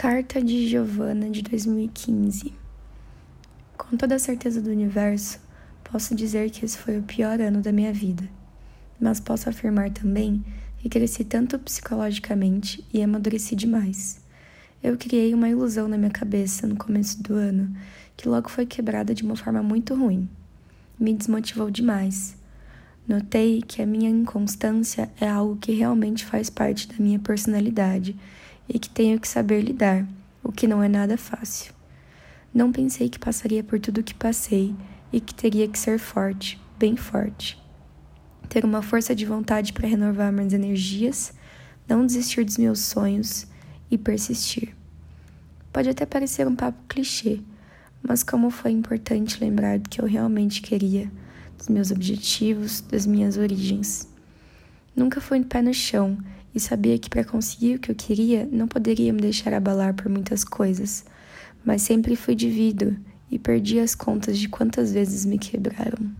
Carta 0.00 0.40
de 0.40 0.68
Giovanna 0.68 1.28
de 1.28 1.42
2015 1.42 2.54
Com 3.76 3.96
toda 3.96 4.14
a 4.14 4.18
certeza 4.20 4.62
do 4.62 4.70
universo, 4.70 5.40
posso 5.82 6.14
dizer 6.14 6.50
que 6.50 6.64
esse 6.64 6.78
foi 6.78 6.98
o 6.98 7.02
pior 7.02 7.40
ano 7.40 7.60
da 7.60 7.72
minha 7.72 7.92
vida. 7.92 8.22
Mas 9.00 9.18
posso 9.18 9.48
afirmar 9.48 9.90
também 9.90 10.44
que 10.78 10.88
cresci 10.88 11.24
tanto 11.24 11.58
psicologicamente 11.58 12.86
e 12.94 13.02
amadureci 13.02 13.56
demais. 13.56 14.20
Eu 14.80 14.96
criei 14.96 15.34
uma 15.34 15.48
ilusão 15.48 15.88
na 15.88 15.98
minha 15.98 16.12
cabeça 16.12 16.64
no 16.64 16.76
começo 16.76 17.20
do 17.20 17.34
ano 17.34 17.74
que 18.16 18.28
logo 18.28 18.48
foi 18.48 18.66
quebrada 18.66 19.12
de 19.12 19.24
uma 19.24 19.34
forma 19.34 19.64
muito 19.64 19.96
ruim. 19.96 20.28
Me 20.96 21.12
desmotivou 21.12 21.72
demais. 21.72 22.36
Notei 23.04 23.62
que 23.62 23.82
a 23.82 23.86
minha 23.86 24.10
inconstância 24.10 25.10
é 25.20 25.28
algo 25.28 25.56
que 25.56 25.72
realmente 25.72 26.24
faz 26.24 26.48
parte 26.48 26.86
da 26.86 26.94
minha 27.00 27.18
personalidade 27.18 28.14
e 28.68 28.78
que 28.78 28.90
tenho 28.90 29.18
que 29.18 29.26
saber 29.26 29.62
lidar, 29.62 30.06
o 30.42 30.52
que 30.52 30.66
não 30.66 30.82
é 30.82 30.88
nada 30.88 31.16
fácil. 31.16 31.72
Não 32.52 32.72
pensei 32.72 33.08
que 33.08 33.18
passaria 33.18 33.62
por 33.62 33.78
tudo 33.80 34.00
o 34.00 34.04
que 34.04 34.14
passei 34.14 34.74
e 35.12 35.20
que 35.20 35.34
teria 35.34 35.68
que 35.68 35.78
ser 35.78 35.98
forte, 35.98 36.60
bem 36.78 36.96
forte. 36.96 37.60
Ter 38.48 38.64
uma 38.64 38.82
força 38.82 39.14
de 39.14 39.24
vontade 39.24 39.72
para 39.72 39.88
renovar 39.88 40.32
minhas 40.32 40.52
energias, 40.52 41.32
não 41.88 42.04
desistir 42.04 42.44
dos 42.44 42.58
meus 42.58 42.80
sonhos 42.80 43.46
e 43.90 43.96
persistir. 43.96 44.74
Pode 45.72 45.88
até 45.88 46.04
parecer 46.06 46.46
um 46.46 46.56
papo 46.56 46.78
clichê, 46.88 47.40
mas 48.02 48.22
como 48.22 48.50
foi 48.50 48.70
importante 48.70 49.40
lembrar 49.40 49.78
do 49.78 49.88
que 49.88 50.00
eu 50.00 50.06
realmente 50.06 50.62
queria, 50.62 51.10
dos 51.56 51.68
meus 51.68 51.90
objetivos, 51.90 52.80
das 52.80 53.06
minhas 53.06 53.36
origens. 53.36 54.08
Nunca 54.96 55.20
fui 55.20 55.42
pé 55.44 55.60
no 55.62 55.74
chão 55.74 56.18
e 56.58 56.60
sabia 56.60 56.98
que 56.98 57.08
para 57.08 57.24
conseguir 57.24 57.76
o 57.76 57.78
que 57.78 57.90
eu 57.90 57.94
queria 57.94 58.46
não 58.50 58.68
poderia 58.68 59.12
me 59.12 59.20
deixar 59.20 59.54
abalar 59.54 59.94
por 59.94 60.08
muitas 60.08 60.42
coisas, 60.44 61.04
mas 61.64 61.82
sempre 61.82 62.16
fui 62.16 62.34
de 62.34 62.50
vidro 62.50 62.96
e 63.30 63.38
perdi 63.38 63.78
as 63.78 63.94
contas 63.94 64.36
de 64.36 64.48
quantas 64.48 64.92
vezes 64.92 65.24
me 65.24 65.38
quebraram. 65.38 66.10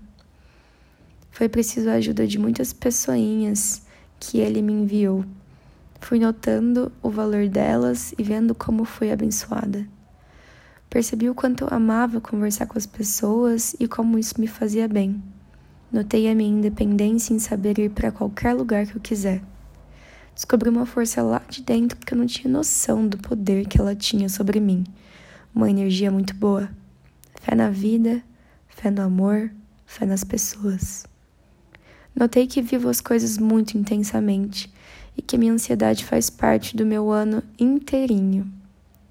Foi 1.32 1.48
preciso 1.48 1.90
a 1.90 1.94
ajuda 1.94 2.26
de 2.26 2.38
muitas 2.38 2.72
pessoinhas 2.72 3.82
que 4.18 4.38
ele 4.38 4.62
me 4.62 4.72
enviou. 4.72 5.24
Fui 6.00 6.18
notando 6.20 6.92
o 7.02 7.10
valor 7.10 7.48
delas 7.48 8.14
e 8.16 8.22
vendo 8.22 8.54
como 8.54 8.84
fui 8.84 9.10
abençoada. 9.10 9.86
Percebi 10.88 11.28
o 11.28 11.34
quanto 11.34 11.64
eu 11.64 11.68
amava 11.70 12.20
conversar 12.20 12.66
com 12.66 12.78
as 12.78 12.86
pessoas 12.86 13.74
e 13.80 13.88
como 13.88 14.18
isso 14.18 14.40
me 14.40 14.46
fazia 14.46 14.86
bem. 14.86 15.20
Notei 15.90 16.30
a 16.30 16.34
minha 16.34 16.58
independência 16.58 17.34
em 17.34 17.38
saber 17.38 17.78
ir 17.78 17.90
para 17.90 18.12
qualquer 18.12 18.54
lugar 18.54 18.86
que 18.86 18.96
eu 18.96 19.00
quiser. 19.00 19.42
Descobri 20.38 20.68
uma 20.68 20.86
força 20.86 21.20
lá 21.20 21.42
de 21.50 21.62
dentro 21.62 21.98
que 21.98 22.14
eu 22.14 22.18
não 22.18 22.24
tinha 22.24 22.52
noção 22.52 23.08
do 23.08 23.18
poder 23.18 23.66
que 23.66 23.80
ela 23.80 23.96
tinha 23.96 24.28
sobre 24.28 24.60
mim. 24.60 24.84
Uma 25.52 25.68
energia 25.68 26.12
muito 26.12 26.32
boa. 26.34 26.70
Fé 27.40 27.56
na 27.56 27.70
vida, 27.70 28.22
fé 28.68 28.88
no 28.88 29.02
amor, 29.02 29.50
fé 29.84 30.06
nas 30.06 30.22
pessoas. 30.22 31.04
Notei 32.14 32.46
que 32.46 32.62
vivo 32.62 32.88
as 32.88 33.00
coisas 33.00 33.36
muito 33.36 33.76
intensamente 33.76 34.72
e 35.16 35.22
que 35.22 35.36
minha 35.36 35.52
ansiedade 35.52 36.04
faz 36.04 36.30
parte 36.30 36.76
do 36.76 36.86
meu 36.86 37.10
ano 37.10 37.42
inteirinho 37.58 38.56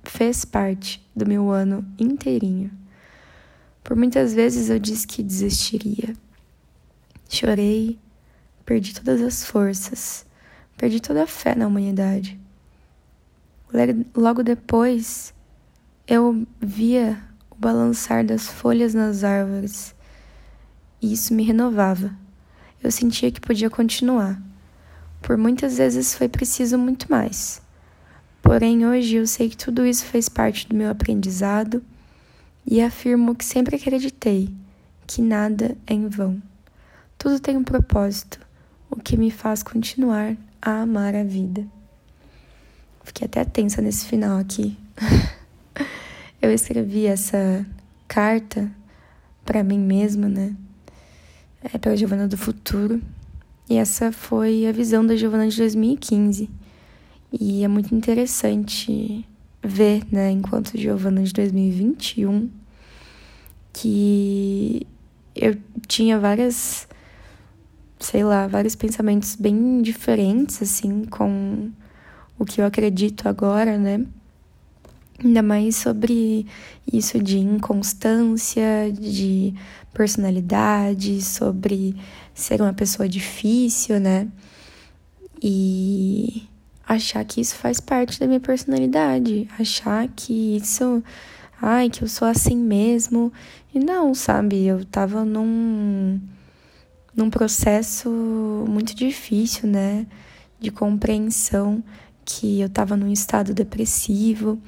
fez 0.07 0.45
parte 0.45 1.05
do 1.15 1.25
meu 1.25 1.51
ano 1.51 1.85
inteirinho. 1.99 2.71
Por 3.83 3.95
muitas 3.95 4.33
vezes 4.33 4.69
eu 4.69 4.79
disse 4.79 5.05
que 5.05 5.21
desistiria. 5.21 6.15
Chorei, 7.29 7.99
perdi 8.65 8.93
todas 8.93 9.21
as 9.21 9.45
forças, 9.45 10.25
perdi 10.77 11.01
toda 11.01 11.23
a 11.23 11.27
fé 11.27 11.55
na 11.55 11.67
humanidade. 11.67 12.39
Logo 14.15 14.43
depois, 14.43 15.33
eu 16.07 16.47
via 16.61 17.21
o 17.49 17.55
balançar 17.55 18.23
das 18.23 18.47
folhas 18.47 18.93
nas 18.93 19.23
árvores 19.23 19.93
e 21.01 21.11
isso 21.11 21.33
me 21.33 21.43
renovava. 21.43 22.15
Eu 22.81 22.91
sentia 22.91 23.31
que 23.31 23.41
podia 23.41 23.69
continuar. 23.69 24.41
Por 25.21 25.35
muitas 25.35 25.77
vezes 25.77 26.15
foi 26.15 26.29
preciso 26.29 26.77
muito 26.77 27.11
mais. 27.11 27.61
Porém, 28.41 28.85
hoje 28.85 29.15
eu 29.15 29.27
sei 29.27 29.49
que 29.49 29.57
tudo 29.57 29.85
isso 29.85 30.05
fez 30.05 30.29
parte 30.29 30.69
do 30.69 30.75
meu 30.75 30.89
aprendizado 30.89 31.83
e 32.65 32.81
afirmo 32.81 33.35
que 33.35 33.43
sempre 33.43 33.75
acreditei 33.75 34.53
que 35.05 35.21
nada 35.21 35.75
é 35.87 35.93
em 35.93 36.07
vão. 36.07 36.41
Tudo 37.17 37.39
tem 37.39 37.57
um 37.57 37.63
propósito, 37.63 38.39
o 38.89 38.97
que 38.97 39.17
me 39.17 39.31
faz 39.31 39.63
continuar 39.63 40.37
a 40.61 40.81
amar 40.81 41.15
a 41.15 41.23
vida. 41.23 41.65
Fiquei 43.03 43.25
até 43.25 43.45
tensa 43.45 43.81
nesse 43.81 44.05
final 44.05 44.37
aqui. 44.37 44.77
eu 46.41 46.51
escrevi 46.51 47.05
essa 47.05 47.65
carta 48.07 48.71
para 49.45 49.63
mim 49.63 49.79
mesma, 49.79 50.27
né? 50.27 50.55
É 51.63 51.77
pela 51.77 51.95
Giovana 51.95 52.27
do 52.27 52.37
Futuro. 52.37 53.01
E 53.69 53.75
essa 53.75 54.11
foi 54.11 54.65
a 54.65 54.71
visão 54.71 55.05
da 55.05 55.15
Giovana 55.15 55.47
de 55.47 55.57
2015. 55.57 56.49
E 57.31 57.63
é 57.63 57.67
muito 57.67 57.93
interessante 57.93 59.25
ver, 59.61 60.03
né, 60.11 60.31
enquanto 60.31 60.77
Giovana 60.77 61.23
de 61.23 61.33
2021, 61.33 62.49
que 63.73 64.87
eu 65.35 65.57
tinha 65.87 66.17
várias, 66.19 66.86
sei 68.09 68.23
lá, 68.23 68.47
vários 68.47 68.73
pensamentos 68.73 69.35
bem 69.35 69.81
diferentes, 69.81 70.61
assim, 70.61 71.03
com 71.03 71.69
o 72.39 72.45
que 72.45 72.61
eu 72.61 72.65
acredito 72.65 73.27
agora, 73.27 73.77
né? 73.77 74.05
Ainda 75.21 75.43
mais 75.43 75.75
sobre 75.75 76.47
isso 76.91 77.21
de 77.21 77.37
inconstância, 77.37 78.89
de 78.93 79.53
personalidade, 79.93 81.21
sobre 81.21 81.97
ser 82.33 82.61
uma 82.61 82.71
pessoa 82.71 83.09
difícil, 83.09 83.99
né? 83.99 84.29
E 85.43 86.47
achar 86.87 87.25
que 87.25 87.41
isso 87.41 87.55
faz 87.55 87.81
parte 87.81 88.21
da 88.21 88.25
minha 88.25 88.39
personalidade, 88.39 89.49
achar 89.59 90.07
que 90.07 90.55
isso, 90.55 91.03
ai, 91.61 91.89
que 91.89 92.05
eu 92.05 92.07
sou 92.07 92.25
assim 92.25 92.55
mesmo. 92.55 93.33
E 93.75 93.79
não, 93.79 94.13
sabe? 94.15 94.65
Eu 94.65 94.85
tava 94.85 95.25
num 95.25 96.21
num 97.17 97.31
processo 97.31 98.09
muito 98.69 98.95
difícil, 98.95 99.67
né, 99.67 100.05
de 100.59 100.69
compreensão 100.69 101.83
que 102.23 102.61
eu 102.61 102.69
tava 102.69 102.95
num 102.95 103.11
estado 103.11 103.55
depressivo, 103.55 104.61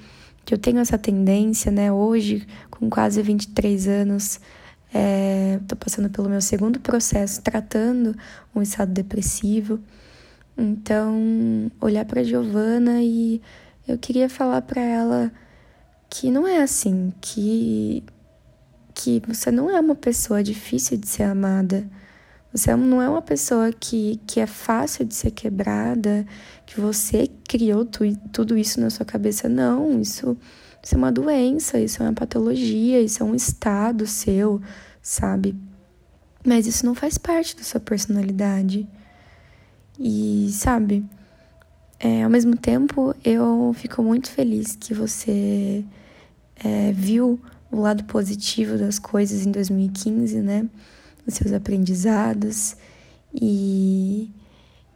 que 0.44 0.54
eu 0.54 0.58
tenho 0.58 0.80
essa 0.80 0.98
tendência, 0.98 1.72
né, 1.72 1.92
hoje 1.92 2.48
com 2.72 2.90
quase 2.90 3.22
23 3.22 3.88
anos, 3.88 4.40
é, 4.92 5.60
tô 5.68 5.76
passando 5.76 6.10
pelo 6.10 6.28
meu 6.28 6.42
segundo 6.42 6.80
processo 6.80 7.42
tratando 7.44 8.16
um 8.56 8.62
estado 8.62 8.92
depressivo. 8.92 9.80
Então, 10.58 11.72
olhar 11.80 12.04
para 12.06 12.24
Giovana 12.24 13.02
e 13.04 13.42
eu 13.88 13.98
queria 13.98 14.28
falar 14.28 14.64
para 14.64 14.82
ela 14.82 15.32
que 16.10 16.32
não 16.32 16.48
é 16.48 16.62
assim, 16.62 17.14
que 17.22 18.04
que 18.96 19.22
você 19.26 19.50
não 19.50 19.70
é 19.70 19.80
uma 19.80 19.96
pessoa 19.96 20.44
difícil 20.44 20.98
de 20.98 21.08
ser 21.08 21.24
amada. 21.24 21.88
Você 22.52 22.76
não 22.76 23.02
é 23.02 23.08
uma 23.08 23.22
pessoa 23.22 23.72
que, 23.72 24.20
que 24.26 24.40
é 24.40 24.48
fácil 24.48 25.06
de 25.06 25.14
ser 25.14 25.32
quebrada, 25.32 26.26
que 26.66 26.82
você 26.82 27.30
criou 27.48 27.86
tu, 27.86 28.04
tudo 28.32 28.58
isso 28.58 28.82
na 28.82 28.90
sua 28.90 29.06
cabeça. 29.06 29.48
Não, 29.48 30.02
isso, 30.02 30.36
isso 30.84 30.96
é 30.96 30.98
uma 30.98 31.12
doença, 31.12 31.80
isso 31.80 32.02
é 32.02 32.06
uma 32.08 32.14
patologia, 32.14 33.00
isso 33.02 33.22
é 33.22 33.26
um 33.26 33.36
estado 33.36 34.08
seu, 34.08 34.60
sabe? 35.02 35.56
Mas 36.44 36.66
isso 36.66 36.86
não 36.86 36.96
faz 36.96 37.20
parte 37.20 37.56
da 37.56 37.64
sua 37.64 37.80
personalidade. 37.80 38.88
E, 40.00 40.50
sabe, 40.52 41.06
é, 42.00 42.24
ao 42.24 42.30
mesmo 42.30 42.56
tempo 42.56 43.14
eu 43.24 43.74
fico 43.76 44.02
muito 44.02 44.32
feliz 44.32 44.76
que 44.76 44.94
você 44.94 45.84
é, 46.64 46.92
viu 46.94 47.40
o 47.70 47.82
lado 47.82 48.06
positivo 48.06 48.78
das 48.78 48.98
coisas 48.98 49.46
em 49.46 49.52
2015, 49.52 50.42
né? 50.42 50.68
Os 51.30 51.36
seus 51.36 51.54
aprendizados 51.54 52.76
e, 53.34 54.32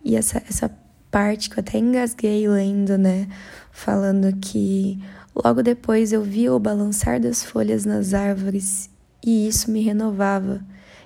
e 0.03 0.15
essa, 0.15 0.41
essa 0.50 0.69
parte 1.12 1.47
que 1.47 1.59
eu 1.59 1.62
até 1.62 1.77
engasguei 1.77 2.47
lendo, 2.47 2.97
né? 2.97 3.27
Falando 3.71 4.35
que 4.38 5.00
logo 5.35 5.62
depois 5.62 6.12
eu 6.12 6.24
vi 6.24 6.50
o 6.50 6.57
balançar 6.57 7.19
das 7.19 7.44
folhas 7.44 7.85
nas 7.85 8.15
árvores 8.15 8.89
e 9.24 9.47
isso 9.47 9.69
me 9.69 9.81
renovava. 9.81 10.59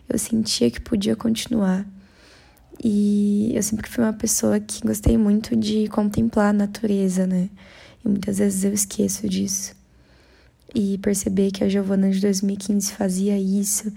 Eu 0.07 0.17
sentia 0.17 0.71
que 0.71 0.79
podia 0.79 1.15
continuar. 1.15 1.85
E 2.81 3.51
eu 3.53 3.61
sempre 3.61 3.89
fui 3.89 4.03
uma 4.03 4.13
pessoa 4.13 4.59
que 4.59 4.85
gostei 4.85 5.17
muito 5.17 5.55
de 5.57 5.89
contemplar 5.89 6.51
a 6.51 6.53
natureza, 6.53 7.27
né? 7.27 7.49
E 8.05 8.07
muitas 8.07 8.37
vezes 8.37 8.63
eu 8.63 8.73
esqueço 8.73 9.27
disso. 9.27 9.75
E 10.73 10.97
perceber 10.99 11.51
que 11.51 11.63
a 11.63 11.69
Giovana 11.69 12.09
de 12.09 12.21
2015 12.21 12.93
fazia 12.93 13.37
isso 13.37 13.91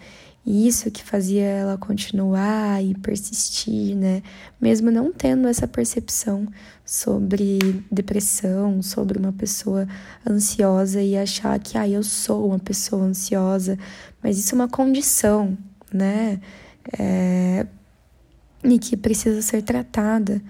E 0.44 0.66
isso 0.66 0.90
que 0.90 1.04
fazia 1.04 1.42
ela 1.42 1.76
continuar 1.76 2.82
e 2.82 2.94
persistir, 2.94 3.94
né? 3.94 4.22
Mesmo 4.60 4.90
não 4.90 5.12
tendo 5.12 5.46
essa 5.46 5.68
percepção 5.68 6.48
sobre 6.84 7.58
depressão, 7.92 8.82
sobre 8.82 9.18
uma 9.18 9.32
pessoa 9.32 9.86
ansiosa 10.28 11.02
e 11.02 11.16
achar 11.16 11.58
que, 11.58 11.76
ah, 11.76 11.88
eu 11.88 12.02
sou 12.02 12.48
uma 12.48 12.58
pessoa 12.58 13.02
ansiosa, 13.04 13.78
mas 14.22 14.38
isso 14.38 14.54
é 14.54 14.56
uma 14.56 14.68
condição, 14.68 15.56
né? 15.92 16.40
É... 16.98 17.66
E 18.64 18.78
que 18.78 18.96
precisa 18.96 19.42
ser 19.42 19.62
tratada, 19.62 20.42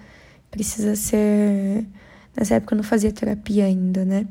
precisa 0.49 0.95
ser. 0.95 1.85
Nessa 2.35 2.55
época 2.55 2.73
eu 2.73 2.77
não 2.77 2.83
fazia 2.83 3.11
terapia 3.11 3.65
ainda, 3.65 4.05
né? 4.05 4.27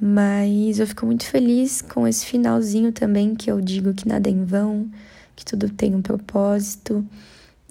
Mas 0.00 0.78
eu 0.78 0.86
fico 0.86 1.06
muito 1.06 1.24
feliz 1.24 1.80
com 1.80 2.06
esse 2.06 2.26
finalzinho 2.26 2.92
também, 2.92 3.34
que 3.34 3.50
eu 3.50 3.60
digo 3.60 3.94
que 3.94 4.06
nada 4.06 4.28
é 4.28 4.32
em 4.32 4.44
vão, 4.44 4.90
que 5.34 5.44
tudo 5.44 5.70
tem 5.70 5.94
um 5.94 6.02
propósito 6.02 7.04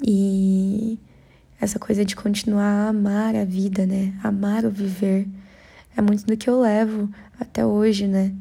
e 0.02 0.98
essa 1.62 1.78
coisa 1.78 2.06
de 2.06 2.16
continuar 2.16 2.64
a 2.64 2.90
amar 2.90 3.36
a 3.36 3.46
vida, 3.46 3.86
né? 3.86 4.14
Amar 4.24 4.66
o 4.66 4.72
viver. 4.72 5.28
É 5.96 6.02
muito 6.02 6.26
do 6.26 6.38
que 6.38 6.50
eu 6.50 6.60
levo 6.60 7.10
até 7.40 7.66
hoje, 7.66 8.08
né? 8.08 8.34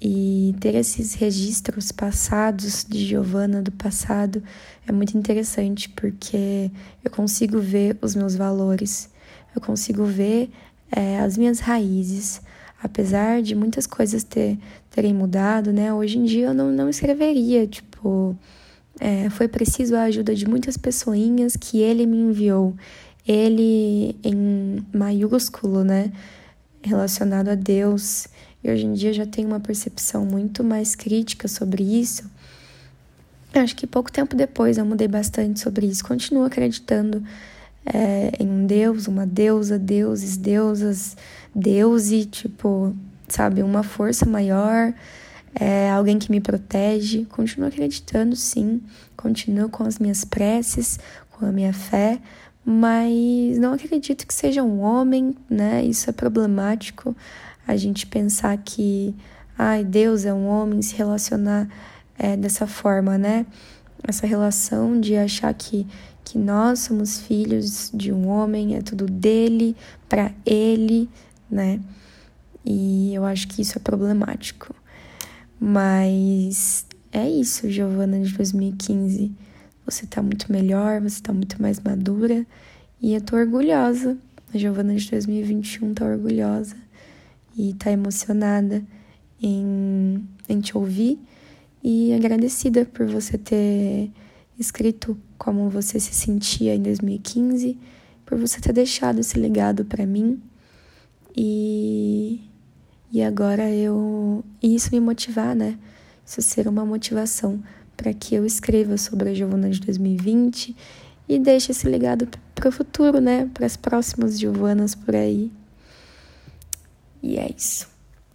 E 0.00 0.54
ter 0.60 0.74
esses 0.74 1.14
registros 1.14 1.90
passados 1.90 2.84
de 2.86 3.06
Giovanna 3.06 3.62
do 3.62 3.72
passado 3.72 4.42
é 4.86 4.92
muito 4.92 5.16
interessante 5.16 5.88
porque 5.88 6.70
eu 7.02 7.10
consigo 7.10 7.58
ver 7.58 7.96
os 8.02 8.14
meus 8.14 8.36
valores, 8.36 9.08
eu 9.54 9.60
consigo 9.62 10.04
ver 10.04 10.50
é, 10.92 11.18
as 11.20 11.38
minhas 11.38 11.60
raízes, 11.60 12.42
apesar 12.82 13.42
de 13.42 13.54
muitas 13.54 13.86
coisas 13.86 14.22
ter, 14.22 14.58
terem 14.90 15.14
mudado, 15.14 15.72
né? 15.72 15.92
Hoje 15.92 16.18
em 16.18 16.24
dia 16.24 16.46
eu 16.46 16.54
não, 16.54 16.70
não 16.70 16.88
escreveria, 16.88 17.66
tipo, 17.66 18.36
é, 19.00 19.28
foi 19.30 19.48
preciso 19.48 19.94
a 19.96 20.02
ajuda 20.02 20.34
de 20.34 20.46
muitas 20.46 20.76
pessoinhas 20.76 21.56
que 21.56 21.80
ele 21.80 22.06
me 22.06 22.16
enviou. 22.16 22.74
Ele 23.26 24.16
em 24.22 24.84
maiúsculo, 24.92 25.82
né? 25.84 26.12
Relacionado 26.82 27.48
a 27.48 27.54
Deus. 27.54 28.28
E 28.62 28.70
hoje 28.70 28.86
em 28.86 28.92
dia 28.92 29.12
já 29.12 29.26
tenho 29.26 29.48
uma 29.48 29.60
percepção 29.60 30.24
muito 30.24 30.62
mais 30.62 30.94
crítica 30.94 31.48
sobre 31.48 31.82
isso. 31.82 32.30
Acho 33.54 33.74
que 33.74 33.86
pouco 33.86 34.12
tempo 34.12 34.36
depois 34.36 34.76
eu 34.76 34.84
mudei 34.84 35.08
bastante 35.08 35.60
sobre 35.60 35.86
isso. 35.86 36.04
Continuo 36.04 36.44
acreditando 36.44 37.22
é, 37.86 38.32
em 38.40 38.48
um 38.48 38.66
Deus, 38.66 39.06
uma 39.06 39.26
deusa, 39.26 39.78
deuses, 39.78 40.36
deusas, 40.36 41.16
Deus 41.54 42.10
e, 42.10 42.24
tipo, 42.24 42.94
sabe, 43.28 43.62
uma 43.62 43.82
força 43.82 44.26
maior, 44.26 44.92
é, 45.54 45.90
alguém 45.90 46.18
que 46.18 46.30
me 46.30 46.40
protege. 46.40 47.24
Continuo 47.26 47.68
acreditando, 47.68 48.34
sim, 48.34 48.82
continuo 49.16 49.68
com 49.68 49.84
as 49.84 49.98
minhas 49.98 50.24
preces, 50.24 50.98
com 51.30 51.46
a 51.46 51.52
minha 51.52 51.72
fé, 51.72 52.18
mas 52.64 53.58
não 53.58 53.72
acredito 53.74 54.26
que 54.26 54.34
seja 54.34 54.62
um 54.62 54.80
homem, 54.80 55.36
né? 55.48 55.84
Isso 55.84 56.10
é 56.10 56.12
problemático. 56.12 57.16
A 57.66 57.76
gente 57.76 58.06
pensar 58.06 58.56
que, 58.58 59.14
ai, 59.56 59.84
Deus 59.84 60.24
é 60.24 60.34
um 60.34 60.46
homem, 60.46 60.82
se 60.82 60.96
relacionar 60.96 61.68
é, 62.18 62.36
dessa 62.36 62.66
forma, 62.66 63.16
né? 63.16 63.46
Essa 64.02 64.26
relação 64.26 65.00
de 65.00 65.16
achar 65.16 65.52
que 65.54 65.86
que 66.26 66.38
nós 66.38 66.80
somos 66.80 67.20
filhos 67.20 67.88
de 67.94 68.12
um 68.12 68.26
homem, 68.26 68.74
é 68.74 68.82
tudo 68.82 69.06
dele, 69.06 69.76
para 70.08 70.32
ele, 70.44 71.08
né? 71.48 71.80
E 72.64 73.14
eu 73.14 73.24
acho 73.24 73.46
que 73.46 73.62
isso 73.62 73.78
é 73.78 73.80
problemático. 73.80 74.74
Mas 75.58 76.84
é 77.12 77.30
isso, 77.30 77.70
Giovana 77.70 78.20
de 78.20 78.32
2015. 78.32 79.32
Você 79.84 80.04
tá 80.04 80.20
muito 80.20 80.50
melhor, 80.50 81.00
você 81.00 81.22
tá 81.22 81.32
muito 81.32 81.62
mais 81.62 81.78
madura 81.78 82.44
e 83.00 83.14
eu 83.14 83.20
tô 83.20 83.36
orgulhosa. 83.36 84.18
A 84.52 84.58
Giovana 84.58 84.96
de 84.96 85.08
2021 85.08 85.94
tá 85.94 86.04
orgulhosa 86.04 86.76
e 87.56 87.72
tá 87.74 87.92
emocionada 87.92 88.82
em, 89.40 90.26
em 90.48 90.60
te 90.60 90.76
ouvir 90.76 91.20
e 91.88 92.12
agradecida 92.12 92.84
por 92.84 93.06
você 93.06 93.38
ter 93.38 94.10
escrito 94.58 95.16
como 95.38 95.70
você 95.70 96.00
se 96.00 96.12
sentia 96.12 96.74
em 96.74 96.82
2015, 96.82 97.78
por 98.24 98.36
você 98.36 98.60
ter 98.60 98.72
deixado 98.72 99.20
esse 99.20 99.38
legado 99.38 99.84
para 99.84 100.04
mim. 100.04 100.42
E, 101.36 102.40
e 103.12 103.22
agora 103.22 103.70
eu. 103.70 104.44
E 104.60 104.74
isso 104.74 104.90
me 104.90 104.98
motivar, 104.98 105.54
né? 105.54 105.78
Isso 106.26 106.42
ser 106.42 106.66
uma 106.66 106.84
motivação 106.84 107.62
para 107.96 108.12
que 108.12 108.34
eu 108.34 108.44
escreva 108.44 108.98
sobre 108.98 109.28
a 109.28 109.34
Giovana 109.34 109.70
de 109.70 109.80
2020 109.80 110.74
e 111.28 111.38
deixe 111.38 111.70
esse 111.70 111.88
legado 111.88 112.26
para 112.52 112.68
o 112.68 112.72
futuro, 112.72 113.20
né? 113.20 113.48
Para 113.54 113.64
as 113.64 113.76
próximas 113.76 114.40
Giovanas 114.40 114.96
por 114.96 115.14
aí. 115.14 115.52
E 117.22 117.36
é 117.36 117.48
isso. 117.56 117.88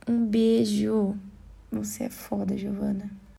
Um 0.07 0.25
beijo. 0.25 1.17
Você 1.69 2.05
é 2.05 2.09
foda, 2.09 2.57
Giovana. 2.57 3.20